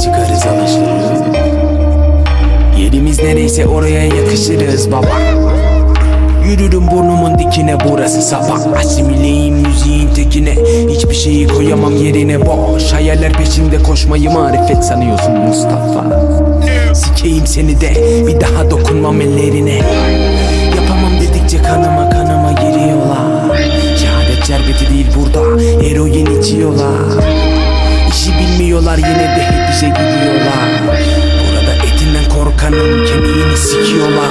çıkarız 0.00 0.46
anlaşırız. 0.46 1.20
Yerimiz 2.78 3.18
nereyse 3.22 3.66
oraya 3.66 4.04
yakışırız 4.04 4.92
baba. 4.92 5.18
Yürürüm 6.46 6.90
burnumun 6.90 7.38
dikine 7.38 7.76
burası 7.88 8.22
sabah. 8.22 8.78
Asimileyim 8.78 9.54
müziğin 9.54 10.14
tekine. 10.14 10.54
Hiçbir 10.88 11.14
şeyi 11.14 11.48
koyamam 11.48 11.96
yerine. 11.96 12.46
Boş 12.46 12.92
Hayaller 12.92 13.32
peşinde 13.32 13.82
koşmayı 13.82 14.30
marifet 14.30 14.84
sanıyorsun 14.84 15.32
Mustafa. 15.32 16.04
Sikeyim 16.94 17.46
seni 17.46 17.80
de 17.80 17.90
bir 18.26 18.40
daha 18.40 18.70
dokunmam 18.70 19.20
ellerine. 19.20 19.80
Yapamam 20.76 21.12
dedikçe 21.20 21.62
kanıma 21.62 22.10
kanıma 22.10 22.52
giriyorlar. 22.52 23.58
Şehadet 23.96 24.46
şerbeti 24.46 24.94
değil 24.94 25.06
burada 25.16 25.62
eroin 25.86 26.40
içiyorlar. 26.40 27.24
İşi 28.10 28.30
bilmiyorlar 28.38 28.96
yine 28.96 29.08
de 29.08 29.49
işe 29.80 29.88
gidiyorlar. 29.88 30.68
Burada 31.40 31.72
etinden 31.74 32.24
korkanın 32.34 33.06
kemiğini 33.06 33.56
sikiyorlar. 33.56 34.30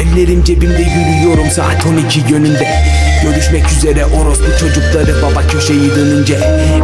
Ellerim 0.00 0.44
cebimde 0.44 0.82
yürüyorum 0.82 1.50
saat 1.50 1.86
12 1.86 2.32
yönünde. 2.32 2.68
Görüşmek 3.22 3.72
üzere 3.72 4.04
orospu 4.04 4.58
çocukları 4.60 5.22
baba 5.22 5.42
köşeyi 5.48 5.90
dönünce 5.96 6.38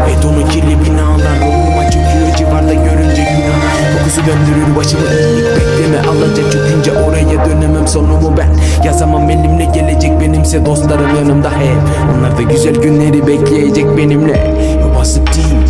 Betonu 0.06 0.48
kirli 0.48 0.84
binalar 0.84 1.38
ruhuma 1.40 1.84
çöküyor 1.84 2.36
civarda 2.38 2.74
görünce 2.74 3.22
günah 3.22 3.98
Kokusu 3.98 4.20
döndürür 4.20 4.76
başımı 4.76 5.02
iyilik 5.02 5.46
bekleme. 5.56 6.00
Alacak 6.08 6.52
çökünce 6.52 6.92
oraya 6.92 7.44
dönemem 7.44 7.88
sonumu 7.88 8.36
ben. 8.36 8.48
Yazamam 8.84 9.30
elimle 9.30 9.64
gelecek 9.64 10.20
benimse 10.20 10.66
dostlarım 10.66 11.16
yanımda 11.16 11.50
hep. 11.50 11.76
Onlar 12.18 12.38
da 12.38 12.42
güzel 12.42 12.74
günleri 12.74 13.26
bekleyecek 13.26 13.96
benimle. 13.96 14.54
Yuvası 14.84 15.26
değil 15.26 15.61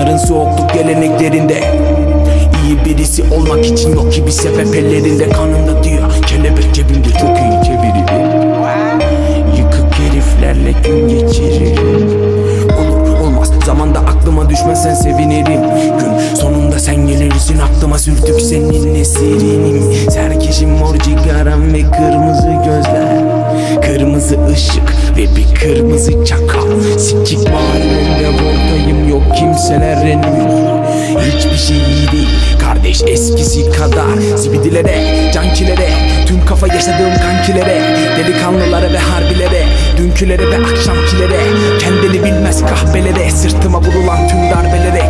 onların 0.00 0.16
soğukluk 0.16 0.74
geleneklerinde 0.74 1.60
İyi 2.64 2.84
birisi 2.84 3.22
olmak 3.22 3.66
için 3.66 3.92
yok 3.92 4.12
ki 4.12 4.26
bir 4.26 4.30
sebep 4.30 4.74
ellerinde. 4.74 5.28
Kanımda 5.28 5.84
diyor 5.84 6.12
Kelebek 6.26 6.74
cebimde 6.74 7.08
çok 7.08 7.38
iyi 7.38 7.64
çeviririm. 7.64 8.30
Yıkık 9.56 9.94
heriflerle 9.98 10.72
gün 10.84 11.08
geçiririm. 11.08 12.10
Olur 12.78 13.18
olmaz. 13.18 13.52
Zamanda 13.66 13.98
aklıma 13.98 14.50
düşmezsen 14.50 14.94
sevinirim. 14.94 15.62
Gün 16.00 16.34
sonunda 16.34 16.78
sen 16.78 17.06
gelirsin 17.06 17.58
aklıma 17.58 17.98
sürtük 17.98 18.40
senin 18.40 18.94
eserinim 18.94 20.10
Serkeşim 20.10 20.70
mor 20.70 20.94
cigaram 20.98 21.72
ve 21.72 21.82
kırmızı 21.82 22.52
gözler. 22.64 23.20
Kırmızı 23.82 24.46
ışık 24.46 25.16
ve 25.16 25.36
bir 25.36 25.54
kırmızı 25.54 26.24
çakal. 26.24 26.98
Sikik 26.98 27.50
mahallemde 27.50 28.22
yok 28.22 28.69
kimseler 29.40 30.18
Hiçbir 31.20 31.56
şey 31.56 31.76
iyi 31.76 32.12
değil. 32.12 32.28
Kardeş 32.60 33.02
eskisi 33.02 33.70
kadar 33.70 34.36
Zibidilere, 34.36 35.30
cankilere, 35.34 35.88
tüm 36.26 36.44
kafa 36.44 36.66
yaşadığım 36.66 37.12
kankilere 37.22 37.80
Delikanlılara 38.18 38.92
ve 38.92 38.98
harbilere, 38.98 39.64
dünkülere 39.96 40.50
ve 40.50 40.56
akşamkilere 40.56 41.40
Kendini 41.80 42.24
bilmez 42.24 42.60
kahvelere, 42.66 43.30
sırtıma 43.30 43.78
vurulan 43.80 44.28
tüm 44.28 44.38
darbelere 44.50 45.02